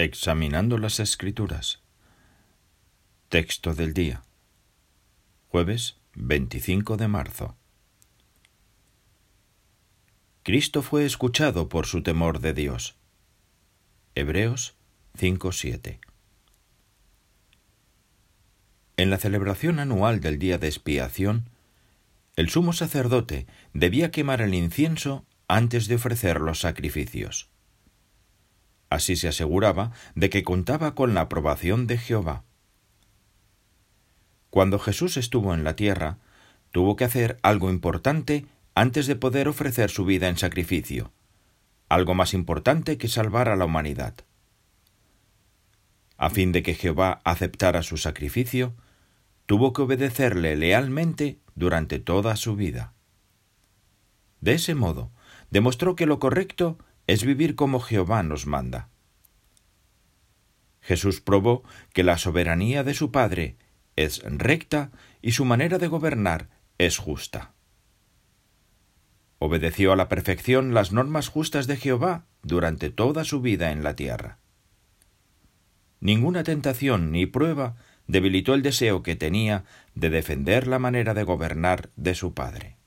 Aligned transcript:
Examinando 0.00 0.78
las 0.78 1.00
Escrituras. 1.00 1.82
Texto 3.30 3.74
del 3.74 3.94
día. 3.94 4.22
Jueves 5.48 5.96
25 6.14 6.96
de 6.96 7.08
marzo. 7.08 7.56
Cristo 10.44 10.82
fue 10.82 11.04
escuchado 11.04 11.68
por 11.68 11.86
su 11.86 12.04
temor 12.04 12.38
de 12.38 12.54
Dios. 12.54 12.94
Hebreos 14.14 14.76
5:7. 15.18 15.98
En 18.98 19.10
la 19.10 19.18
celebración 19.18 19.80
anual 19.80 20.20
del 20.20 20.38
día 20.38 20.58
de 20.58 20.68
expiación, 20.68 21.50
el 22.36 22.50
sumo 22.50 22.72
sacerdote 22.72 23.48
debía 23.72 24.12
quemar 24.12 24.42
el 24.42 24.54
incienso 24.54 25.26
antes 25.48 25.88
de 25.88 25.96
ofrecer 25.96 26.40
los 26.40 26.60
sacrificios. 26.60 27.50
Así 28.90 29.16
se 29.16 29.28
aseguraba 29.28 29.92
de 30.14 30.30
que 30.30 30.42
contaba 30.42 30.94
con 30.94 31.14
la 31.14 31.22
aprobación 31.22 31.86
de 31.86 31.98
Jehová. 31.98 32.44
Cuando 34.50 34.78
Jesús 34.78 35.16
estuvo 35.16 35.52
en 35.52 35.64
la 35.64 35.76
tierra, 35.76 36.18
tuvo 36.72 36.96
que 36.96 37.04
hacer 37.04 37.38
algo 37.42 37.70
importante 37.70 38.46
antes 38.74 39.06
de 39.06 39.16
poder 39.16 39.48
ofrecer 39.48 39.90
su 39.90 40.04
vida 40.04 40.28
en 40.28 40.38
sacrificio, 40.38 41.12
algo 41.88 42.14
más 42.14 42.32
importante 42.32 42.96
que 42.96 43.08
salvar 43.08 43.48
a 43.48 43.56
la 43.56 43.64
humanidad. 43.64 44.14
A 46.16 46.30
fin 46.30 46.52
de 46.52 46.62
que 46.62 46.74
Jehová 46.74 47.20
aceptara 47.24 47.82
su 47.82 47.96
sacrificio, 47.96 48.74
tuvo 49.46 49.72
que 49.72 49.82
obedecerle 49.82 50.56
lealmente 50.56 51.38
durante 51.54 51.98
toda 51.98 52.36
su 52.36 52.56
vida. 52.56 52.92
De 54.40 54.54
ese 54.54 54.74
modo, 54.74 55.10
demostró 55.50 55.96
que 55.96 56.06
lo 56.06 56.18
correcto 56.18 56.78
es 57.08 57.24
vivir 57.24 57.56
como 57.56 57.80
Jehová 57.80 58.22
nos 58.22 58.46
manda. 58.46 58.90
Jesús 60.80 61.20
probó 61.20 61.64
que 61.92 62.04
la 62.04 62.18
soberanía 62.18 62.84
de 62.84 62.94
su 62.94 63.10
Padre 63.10 63.56
es 63.96 64.22
recta 64.24 64.92
y 65.20 65.32
su 65.32 65.44
manera 65.44 65.78
de 65.78 65.88
gobernar 65.88 66.50
es 66.76 66.98
justa. 66.98 67.54
Obedeció 69.38 69.92
a 69.92 69.96
la 69.96 70.08
perfección 70.08 70.74
las 70.74 70.92
normas 70.92 71.28
justas 71.28 71.66
de 71.66 71.76
Jehová 71.76 72.26
durante 72.42 72.90
toda 72.90 73.24
su 73.24 73.40
vida 73.40 73.72
en 73.72 73.82
la 73.82 73.96
tierra. 73.96 74.38
Ninguna 76.00 76.44
tentación 76.44 77.10
ni 77.10 77.26
prueba 77.26 77.76
debilitó 78.06 78.54
el 78.54 78.62
deseo 78.62 79.02
que 79.02 79.16
tenía 79.16 79.64
de 79.94 80.10
defender 80.10 80.66
la 80.66 80.78
manera 80.78 81.14
de 81.14 81.24
gobernar 81.24 81.90
de 81.96 82.14
su 82.14 82.34
Padre. 82.34 82.77